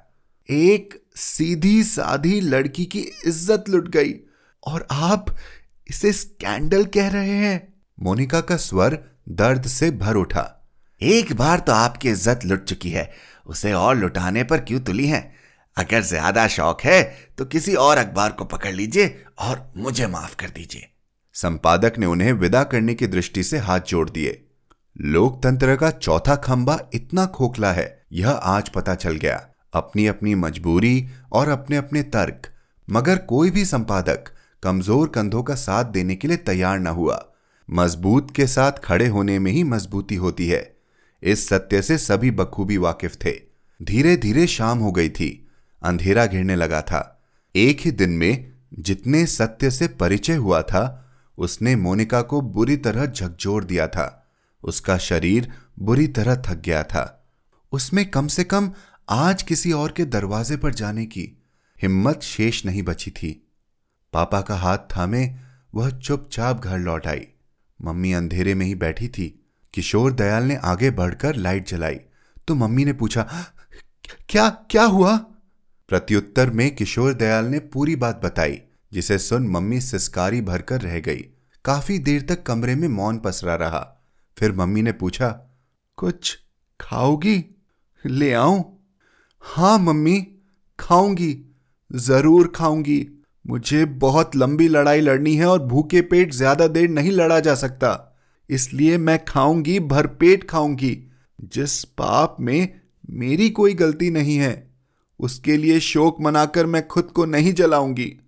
[0.50, 4.14] एक सीधी साधी लड़की की इज़्ज़त लुट गई,
[4.64, 5.36] और आप
[5.90, 7.74] इसे स्कैंडल कह रहे हैं?
[7.98, 8.98] मोनिका का स्वर
[9.30, 10.56] दर्द से भर उठा।
[11.02, 13.12] एक बार तो आपकी इज़्ज़त लुट चुकी है,
[13.46, 15.39] उसे और लुटाने पर क्यों तुली है?
[15.80, 17.02] अगर ज़्यादा शौक है
[17.38, 20.88] तो किसी और अखबार को पकड़ लीजिए और मुझे माफ़ कर दीजिए।
[21.36, 24.42] संपादक ने उन्हें विदा करने की दृष्टि से हाथ जोड़ दिए।
[24.96, 31.08] लोकतंत्र का चौथा खंबा इतना खोखला है, यह आज पता चल गया। अपनी अपनी मजबूरी
[31.32, 32.48] और अपने अपने तर्क,
[32.88, 34.32] मगर कोई भी संपादक
[34.64, 37.24] कमज़ोर कंधों का साथ देने के लिए तैयार न हुआ।
[37.70, 40.62] मज़बूत के साथ खड़े होने में ही मजबूती होती है।
[41.24, 43.32] इस सत्य से सभी बखूबी वाकिफ थे।
[43.80, 45.30] धीरे धीरे शाम हो गई थी।
[45.82, 47.22] अंधेरा घिरने लगा था।
[47.56, 53.06] एक ही दिन में जितने सत्य से परिचय हुआ था, उसने मोनिका को बुरी तरह
[53.06, 54.32] झकझोर दिया था।
[54.64, 57.28] उसका शरीर बुरी तरह थक गया था।
[57.72, 58.74] उसमें कम से कम
[59.10, 61.42] आज किसी और के दरवाजे पर जाने की
[61.82, 63.48] हिम्मत शेष नहीं बची थी।
[64.14, 65.36] पापा का हाथ थामे,
[65.76, 67.28] वह चुपचाप घर लौट आई।
[67.82, 72.00] मम्मी अंधेरे में ही बैठी थी। किशोर दयाल ने आगे बढ़कर लाइट जलाई।
[72.48, 73.30] तो मम्मी ने पूछा,
[74.30, 75.26] क्या क्या हुआ?
[75.90, 78.62] प्रत्युत्तर में किशोर दयाल ने पूरी बात बताई,
[78.94, 81.26] जिसे सुन मम्मी सिस्कारी भरकर रह गई।
[81.66, 85.30] काफ़ी देर तक कमरे में मौन पसरा रहा। फिर मम्मी ने पूछा,
[85.98, 86.40] कुछ
[86.80, 87.46] खाओगी?
[88.06, 88.88] ले आऊँ?
[89.40, 90.28] हाँ मम्मी,
[90.80, 91.46] खाऊँगी,
[91.96, 93.08] ज़रूर खाऊँगी।
[93.48, 98.16] मुझे बहुत लंबी लड़ाई लड़नी है और भूखे पेट ज़्यादा देर नहीं लड़ा जा सकता।
[98.50, 100.98] इसलिए मैं खाऊँगी भरपेट खाऊँगी।
[101.44, 104.69] जिस पाप में मेरी कोई गलती नहीं है।
[105.20, 108.20] उसके लिए शोक मनाकर मैं खुद को नहीं जलाऊँगी।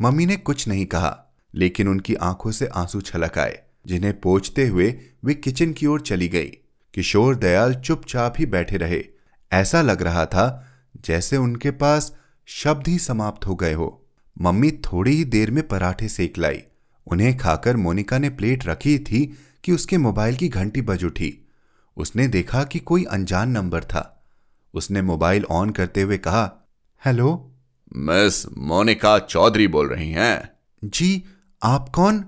[0.00, 5.00] मम्मी ने कुछ नहीं कहा, लेकिन उनकी आँखों से आँसू छलक आए, जिन्हें पोछते हुए
[5.24, 6.52] वे किचन की ओर चली गई।
[6.94, 9.04] किशोर दयाल चुपचाप ही बैठे रहे।
[9.52, 10.66] ऐसा लग रहा था
[11.04, 14.06] जैसे उनके पास शब्द ही समाप्त हो गए हो।
[14.40, 16.62] मम्मी थोड़ी ही देर में पराठे सेक लाई।
[17.06, 21.46] उन्हें खाकर मोनिका ने प्लेट रखी थी कि उसके मोबाइल की घंटी बज उठी।
[21.96, 24.19] उसने देखा कि कोई अनजान नंबर था।
[24.74, 26.52] उसने मोबाइल ऑन करते हुए कहा
[27.04, 27.52] हेलो?
[27.96, 30.50] मिस मोनिका चौधरी बोल रही हैं।
[30.84, 31.24] जी
[31.62, 32.24] आप कौन?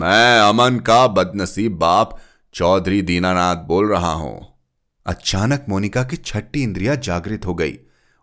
[0.00, 2.18] मैं अमन का बदनसीब बाप
[2.54, 4.46] चौधरी दीनानाथ बोल रहा हूँ।
[5.06, 7.78] अचानक मोनिका की छठी इंद्रिया जागृत हो गई।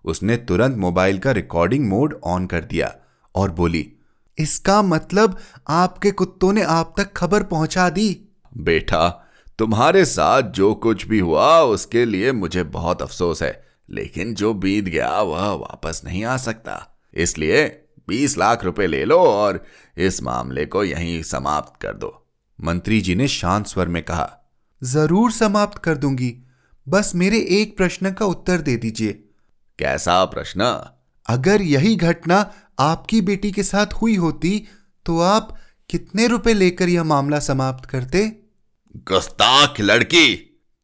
[0.05, 2.95] उसने तुरंत मोबाइल का रिकॉर्डिंग मोड ऑन कर दिया
[3.35, 3.93] और बोली
[4.37, 8.27] इसका मतलब आपके कुत्तों ने आप तक खबर पहुँचा दी?
[8.57, 9.24] बेटा
[9.59, 14.85] तुम्हारे साथ जो कुछ भी हुआ उसके लिए मुझे बहुत अफसोस है। लेकिन जो बीत
[14.85, 17.65] गया वह वापस नहीं आ सकता। इसलिए
[18.07, 19.63] बीस लाख रुपए ले लो और
[19.97, 22.27] इस मामले को यहीं समाप्त कर दो।
[22.59, 24.29] मंत्री जी ने शांत स्वर में कहा
[24.81, 26.33] ज़रूर समाप्त कर दूँगी।
[26.87, 29.11] बस मेरे एक प्रश्न का उत्तर दे दीजिए।
[29.79, 30.63] कैसा प्रश्न?
[31.25, 34.63] अगर यही घटना आपकी बेटी के साथ हुई होती
[35.05, 35.55] तो आप
[35.89, 38.31] कितने रुपए लेकर यह मामला समाप्त करते?
[38.95, 40.35] गुस्ताख लड़की,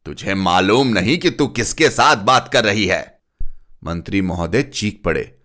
[0.06, 3.20] तुझे मालूम नहीं कि तू किसके साथ बात कर रही है।
[3.84, 5.38] मंत्री महोदय चीख पड़े।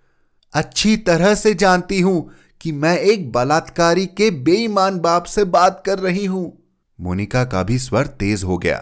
[0.54, 6.00] अच्छी तरह से जानती हूँ कि मैं एक बलात्कारी के बेईमान बाप से बात कर
[6.00, 6.64] रही हूँ।
[7.00, 8.78] मोनिका का भी स्वर तेज हो गया।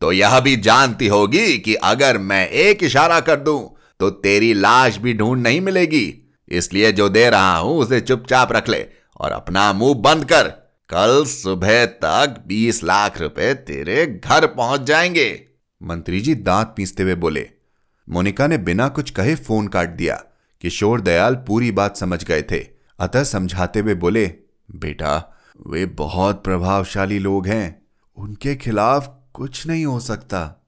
[0.00, 4.96] तो यह भी जानती होगी कि अगर मैं एक इशारा कर दूँ तो तेरी लाश
[4.96, 8.86] भी ढूंढ नहीं मिलेगी। इसलिए जो दे रहा हूँ, उसे चुपचाप रख ले
[9.20, 15.46] और अपना मुँह बंद कर। कल सुबह तक बीस लाख रुपए तेरे घर पहुँच जाएँगे।
[15.82, 17.50] मंत्री जी दांत पीसते हुए बोले।
[18.08, 20.24] मोनिका ने बिना कुछ कहे फ़ोन काट दिया
[20.60, 22.66] किशोर दयाल पूरी बात समझ गए थे।
[22.98, 24.34] अतः समझाते हुए बोले,
[24.74, 30.66] बेटा, वे बहुत प्रभावशाली लोग हैं। उनके खिलाफ कुछ नहीं हो सकता।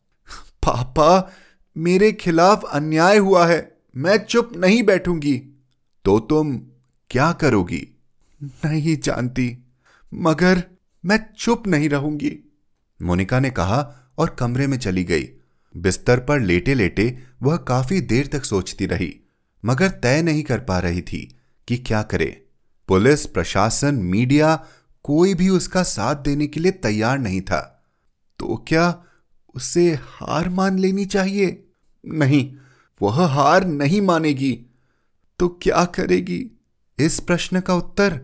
[0.67, 1.33] पापा,
[1.77, 5.65] मेरे खिलाफ अन्याय हुआ है। मैं चुप नहीं बैठूँगी।
[6.05, 6.59] तो तुम
[7.11, 7.99] क्या करोगी?
[8.43, 9.65] नहीं जानती।
[10.13, 10.63] मगर
[11.05, 12.37] मैं चुप नहीं रहूँगी।
[13.03, 13.81] मोनिका ने कहा
[14.19, 15.29] और कमरे में चली गई।
[15.77, 19.15] बिस्तर पर लेटे लेटे वह काफ़ी देर तक सोचती रही,
[19.65, 22.45] मगर तय नहीं कर पा रही थी कि क्या करे।
[22.89, 24.65] पुलिस, प्रशासन, मीडिया
[25.03, 27.85] कोई भी उसका साथ देने के लिए तैयार नहीं था।
[28.39, 29.03] तो क्या
[29.55, 31.65] उसे हार मान लेनी चाहिए?
[32.05, 32.55] नहीं,
[33.03, 34.59] वह हार नहीं मानेगी।
[35.39, 36.51] तो क्या करेगी?
[36.99, 38.21] इस प्रश्न का उत्तर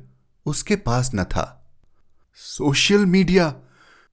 [0.47, 1.61] उसके पास न था।
[2.37, 3.57] Social media.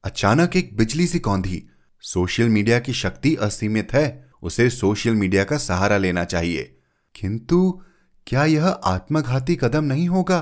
[0.03, 1.63] अचानक एक बिजली सी कौंधी
[2.01, 6.77] सोशल मीडिया की शक्ति असीमित है, उसे सोशल मीडिया का सहारा लेना चाहिए।
[7.15, 7.81] किंतु,
[8.27, 10.39] क्या यह आत्मघाती कदम नहीं होगा?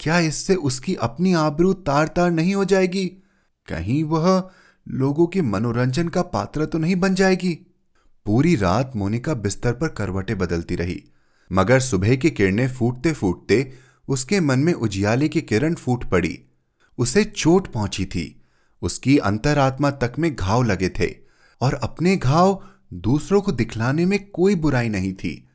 [0.00, 3.06] क्या इससे उसकी अपनी आबरू तार तार नहीं हो जाएगी?
[3.68, 4.50] कहीं वह
[4.88, 7.54] लोगों के मनोरंजन का पात्र तो नहीं बन जाएगी?
[8.26, 11.04] पूरी रात मोनिका बिस्तर पर करवटें बदलती रही,
[11.52, 13.72] मगर सुबह की किरणें फूटते फूटते
[14.08, 16.44] उसके मन में उजियाले की किरण फूट पड़ी।
[16.98, 18.34] उसे चोट पहुँची थी।
[18.82, 21.14] उसकी अंतरात्मा तक में घाव लगे थे
[21.60, 25.48] और अपने घाव दूसरों को दिखलाने में कोई बुराई नहीं थी।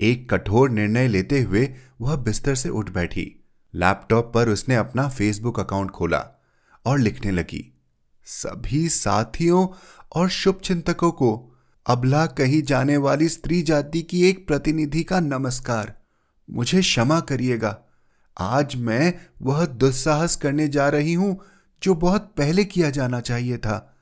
[0.00, 1.68] एक कठोर निर्णय लेते हुए
[2.00, 3.26] वह बिस्तर से उठ बैठी।
[3.74, 6.24] लैपटॉप पर उसने अपना फेसबुक अकाउंट खोला
[6.84, 7.64] और लिखने लगी,
[8.26, 9.66] सभी साथियों
[10.14, 11.30] और शुभचिंतकों को
[11.86, 15.94] अबला कही जाने वाली स्त्री जाति की एक प्रतिनिधि का नमस्कार।
[16.48, 17.78] मुझे क्षमा करिएगा।
[18.36, 21.38] आज मैं वह दुस्साहस करने जा रही हूँ
[21.82, 23.96] जो बहुत पहले किया जाना चाहिए था,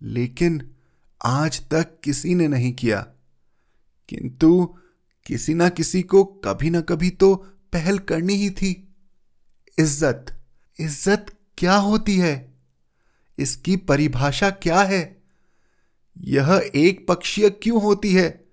[0.00, 0.60] लेकिन
[1.20, 3.00] आज तक किसी ने नहीं किया।
[4.08, 4.64] किंतु
[5.26, 7.34] किसी ना किसी को कभी ना कभी तो
[7.72, 8.70] पहल करनी ही थी।
[9.78, 10.34] इज़्ज़त
[10.78, 11.26] इज़्ज़त
[11.58, 12.54] क्या होती है?
[13.38, 15.22] इसकी परिभाषा क्या है?
[16.20, 18.44] यह एक पक्षीय क्यों होती है?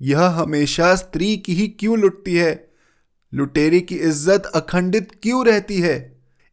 [0.00, 2.73] यह हमेशा स्त्री की ही क्यों लुटती है?
[3.34, 5.96] लुटेरे की इज़्ज़त अखंडित क्यों रहती है?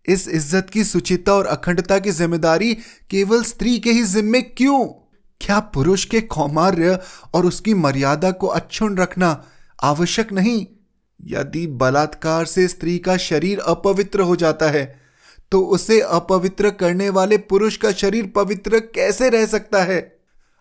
[0.08, 2.74] इस इज़्ज़त की सुचिता और अखंडता की ज़िम्मेदारी
[3.10, 4.86] केवल स्त्री के ही जिम्मे क्यों?
[5.42, 7.00] क्या पुरुष के कौमार्य
[7.34, 9.44] और उसकी मर्यादा को अच्छुन रखना
[9.84, 10.66] आवश्यक नहीं?
[11.20, 14.84] यदि बलात्कार से स्त्री का शरीर अपवित्र हो जाता है
[15.52, 20.00] तो उसे अपवित्र करने वाले पुरुष का शरीर पवित्र कैसे रह सकता है?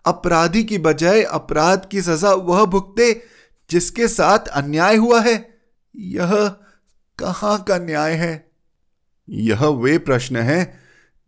[0.05, 3.11] अपराधी की बजाय अपराध की सजा वह भुगते
[3.69, 5.35] जिसके साथ अन्याय हुआ है।
[5.95, 6.55] यह
[7.19, 8.51] कहाँ का न्याय है?
[9.29, 10.79] यह वे प्रश्न हैं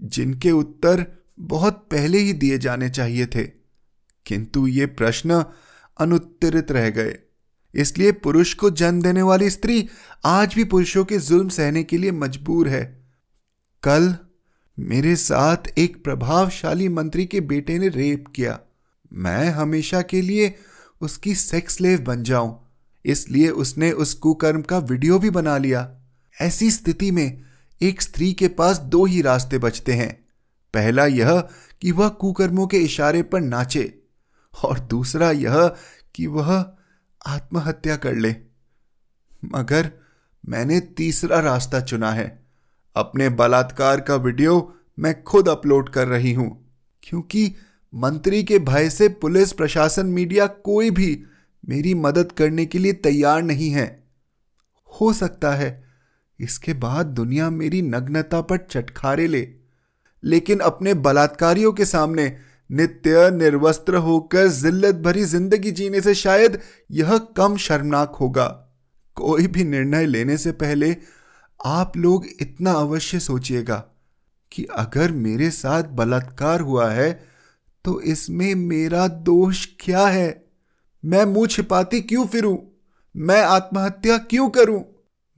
[0.02, 3.44] जिनके उत्तर बहुत पहले ही दिए जाने चाहिए थे।
[4.26, 5.46] किंतु ये प्रश्न
[5.98, 7.20] अनुत्तरित रह गए।
[7.76, 9.90] इसलिए पुरुष को जन्म देने वाली स्त्री
[10.26, 13.08] आज भी पुरुषों के जुल्म सहने के लिए मजबूर है।
[13.84, 14.16] कल
[14.80, 18.60] मेरे साथ एक प्रभावशाली मंत्री के बेटे ने रेप किया।
[19.14, 20.56] मैं हमेशा के लिए
[21.02, 22.63] उसकी सेक्स लेव बन जाऊँ।
[23.06, 25.90] इसलिए उसने उस कुकर्म का वीडियो भी बना लिया।
[26.38, 27.42] ऐसी स्थिति में
[27.82, 30.14] एक स्त्री के पास दो ही रास्ते बचते हैं।
[30.74, 31.40] पहला यह
[31.82, 33.94] कि वह कुकर्मों के इशारे पर नाचे
[34.54, 35.68] और दूसरा यह
[36.16, 36.54] कि वह
[37.22, 38.36] आत्महत्या कर ले।
[39.46, 39.92] मगर
[40.44, 42.28] मैंने तीसरा रास्ता चुना है।
[42.96, 46.50] अपने बलात्कार का वीडियो मैं खुद अपलोड कर रही हूँ,
[47.04, 47.54] क्योंकि
[47.94, 51.24] मंत्री के भय से पुलिस, प्रशासन, मीडिया कोई भी
[51.64, 53.88] मेरी मदद करने के लिए तैयार नहीं है।
[54.92, 55.84] हो सकता है
[56.40, 59.48] इसके बाद दुनिया मेरी नग्नता पर चटखारे ले,
[60.24, 62.36] लेकिन अपने बलात्कारियों के सामने
[62.70, 66.60] नित्य निर्वस्त्र होकर जिल्लत भरी ज़िंदगी जीने से शायद
[66.92, 68.46] यह कम शर्मनाक होगा।
[69.18, 70.96] कोई भी निर्णय लेने से पहले
[71.60, 73.76] आप लोग इतना अवश्य सोचिएगा
[74.52, 77.12] कि अगर मेरे साथ बलात्कार हुआ है
[77.86, 80.43] तो इसमें मेरा दोष क्या है?
[81.04, 82.58] मैं मुँह छिपाती क्यों फिरूं?
[83.16, 84.84] मैं आत्महत्या क्यों करूँ?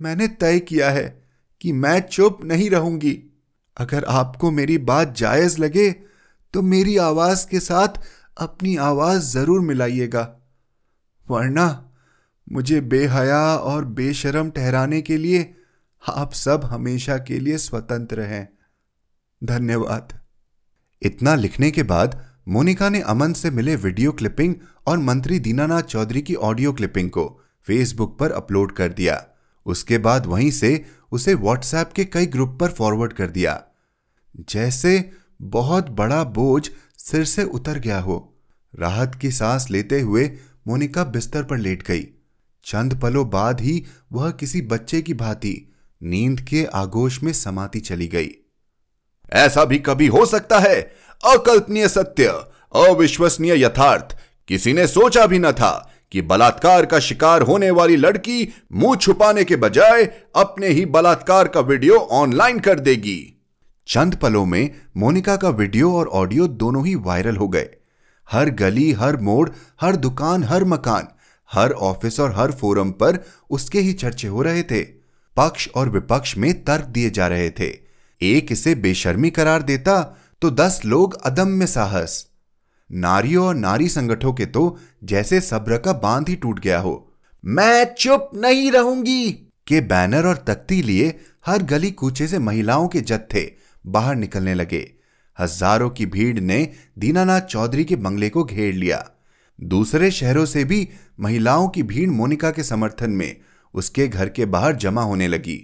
[0.01, 1.23] मैंने तय किया है
[1.61, 3.17] कि मैं चुप नहीं रहूँगी।
[3.77, 5.89] अगर आपको मेरी बात जायज़ लगे
[6.53, 7.87] तो मेरी आवाज़ के साथ
[8.37, 10.35] अपनी आवाज़ ज़रूर मिलाइएगा।
[11.29, 11.91] वरना
[12.51, 15.53] मुझे बेहया और बेशरम ठहराने के लिए
[16.03, 18.47] आप सब हमेशा के लिए स्वतंत्र हैं।
[19.43, 20.13] धन्यवाद।
[21.01, 24.55] इतना लिखने के बाद मोनिका ने अमन से मिले वीडियो क्लिपिंग
[24.87, 29.27] और मंत्री दीनानाथ चौधरी की ऑडियो क्लिपिंग को फेसबुक पर अपलोड कर दिया।
[29.65, 33.63] उसके बाद वहीं से उसे व्हाट्सएप के कई ग्रुप पर फॉरवर्ड कर दिया।
[34.49, 38.37] जैसे बहुत बड़ा बोझ सिर से उतर गया हो,
[38.73, 40.31] राहत की सांस लेते हुए
[40.67, 42.07] मोनिका बिस्तर पर लेट गई।
[42.65, 48.07] चंद पलों बाद ही वह किसी बच्चे की भांति नींद के आगोश में समाती चली
[48.07, 48.29] गई।
[49.33, 50.91] ऐसा भी कभी हो सकता है।
[51.25, 52.27] अकल्पनीय सत्य,
[52.75, 58.53] अविश्वसनीय यथार्थ। किसी ने सोचा भी न था कि बलात्कार का शिकार होने वाली लड़की
[58.73, 60.03] मुँह छुपाने के बजाय
[60.35, 63.41] अपने ही बलात्कार का वीडियो ऑनलाइन कर देगी।
[63.87, 67.69] चंद पलों में मोनिका का वीडियो और ऑडियो दोनों ही वायरल हो गए।
[68.31, 69.49] हर गली, हर मोड़,
[69.81, 71.07] हर दुकान, हर मकान,
[71.53, 74.83] हर ऑफ़िस और हर फोरम पर उसके ही चर्चे हो रहे थे।
[75.37, 77.67] पक्ष और विपक्ष में तर्क दिए जा रहे थे।
[78.21, 82.25] एक इसे बेशर्मी करार देता तो दस लोग अदम्य साहस।
[82.89, 87.93] नारियों और नारी संगठों के तो जैसे सब्र का बाँध ही टूट गया हो। मैं
[87.93, 89.31] चुप नहीं रहूँगी!
[89.67, 91.07] के बैनर और तख्ती लिए
[91.45, 93.51] हर गली कूचे से महिलाओं के जत्थे
[93.85, 94.91] बाहर निकलने लगे।
[95.37, 96.67] हज़ारों की भीड़ ने
[96.99, 99.03] दीनानाथ चौधरी के बंगले को घेर लिया।
[99.59, 100.87] दूसरे शहरों से भी
[101.19, 103.35] महिलाओं की भीड़ मोनिका के समर्थन में
[103.73, 105.59] उसके घर के बाहर जमा होने लगी।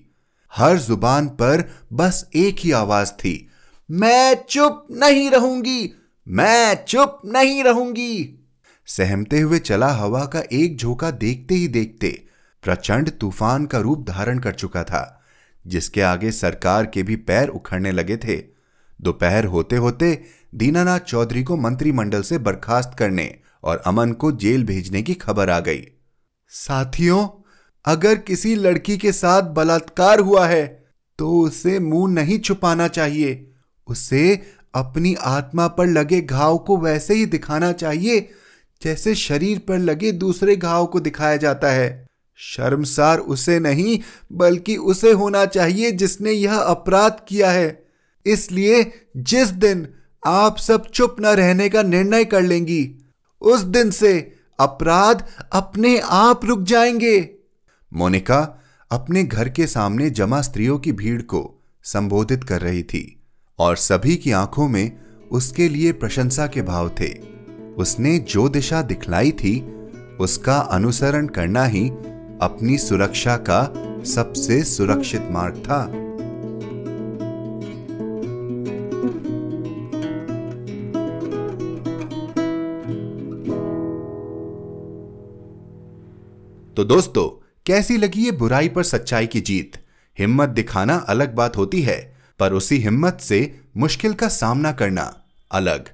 [0.51, 3.47] हर ज़ुबान पर बस एक ही आवाज़ थी
[3.91, 5.91] मैं चुप नहीं रहूँगी,
[6.27, 8.39] मैं चुप नहीं रहूँगी।
[8.87, 12.09] सहमते हुए चला हवा का एक झोंका देखते ही देखते
[12.63, 15.23] प्रचंड तूफ़ान का रूप धारण कर चुका था,
[15.65, 18.37] जिसके आगे सरकार के भी पैर उखड़ने लगे थे।
[18.99, 20.13] दोपहर होते होते
[20.55, 23.29] दीनानाथ चौधरी को मंत्रिमंडल से बर्खास्त करने
[23.63, 25.85] और अमन को जेल भेजने की खबर आ गई।
[26.47, 27.27] साथियों,
[27.85, 30.65] अगर किसी लड़की के साथ बलात्कार हुआ है
[31.19, 33.47] तो उसे मुँह नहीं छुपाना चाहिए।
[33.87, 34.41] उसे
[34.75, 38.29] अपनी आत्मा पर लगे घाव को वैसे ही दिखाना चाहिए
[38.83, 43.99] जैसे शरीर पर लगे दूसरे घाव को दिखाया जाता है। शर्मसार उसे नहीं,
[44.31, 47.85] बल्कि उसे होना चाहिए जिसने यह अपराध किया है।
[48.25, 49.87] इसलिए जिस दिन
[50.25, 53.05] आप सब चुप न रहने का निर्णय कर लेंगी,
[53.41, 57.29] उस दिन से अपराध अपने आप रुक जाएँगे।
[57.93, 63.20] मोनिका अपने घर के सामने जमा स्त्रियों की भीड़ को संबोधित कर रही थी।
[63.61, 64.91] और सभी की आँखों में
[65.31, 67.13] उसके लिए प्रशंसा के भाव थे।
[67.77, 69.61] उसने जो दिशा दिखलाई थी,
[70.19, 71.89] उसका अनुसरण करना ही
[72.41, 75.85] अपनी सुरक्षा का सबसे सुरक्षित मार्ग था।
[86.75, 89.71] तो दोस्तों, कैसी लगी ये बुराई पर सच्चाई की जीत?
[90.19, 92.10] हिम्मत दिखाना अलग बात होती है।
[92.41, 93.39] पर उसी हिम्मत से
[93.77, 95.03] मुश्किल का सामना करना
[95.51, 95.89] अलग।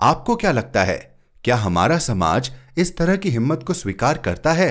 [0.00, 0.98] आपको क्या लगता है,
[1.44, 4.70] क्या हमारा समाज इस तरह की हिम्मत को स्वीकार करता है?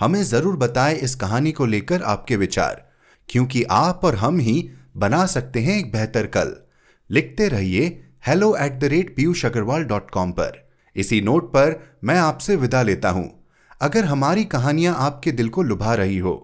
[0.00, 2.82] हमें ज़रूर बताएँ इस कहानी को लेकर आपके विचार,
[3.28, 6.54] क्योंकि आप और हम ही बना सकते हैं एक बेहतर कल।
[7.10, 7.86] लिखते रहिए
[8.26, 10.62] hello at the rate Piyush Agrawal dot com पर।
[10.96, 13.30] इसी नोट पर मैं आपसे विदा लेता हूँ।
[13.80, 16.34] अगर हमारी कहानियाँ आपके दिल को लुभा रही हो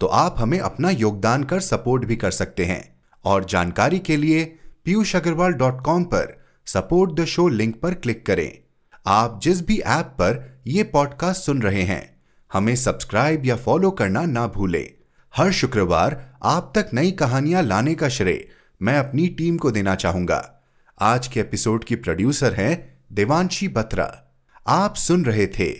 [0.00, 2.82] तो आप हमें अपना योगदान कर सपोर्ट भी कर सकते हैं।
[3.24, 4.44] और जानकारी के लिए
[4.84, 8.58] पीयूष अग्रवाल डॉट कॉम पर सपोर्ट द शो लिंक पर क्लिक करें।
[9.06, 14.24] आप जिस भी ऐप पर यह पॉडकास्ट सुन रहे हैं, हमें सब्सक्राइब या फॉलो करना
[14.26, 14.88] ना भूलें।
[15.36, 18.48] हर शुक्रवार आप तक नई कहानियाँ लाने का श्रेय
[18.82, 20.62] मैं अपनी टीम को देना चाहूँगा।
[21.00, 25.70] आज के एपिसोड की प्रोड्यूसर हैं देवांशी बत्रा। आप सुन रहे थे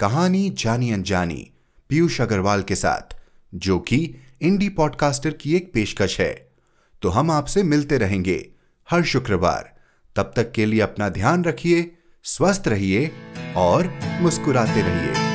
[0.00, 1.50] कहानी जानी अनजानी
[1.88, 3.16] पीयूष अग्रवाल के साथ,
[3.54, 6.49] जो कि इंडी पॉडकास्टर की एक पेशकश है।
[7.02, 8.48] तो हम आपसे मिलते रहेंगे।
[8.90, 9.76] हर शुक्रवार।
[10.16, 13.10] तब तक के लिए अपना ध्यान रखिए, स्वस्थ रहिए
[13.56, 15.29] और मुस्कुराते रहिए।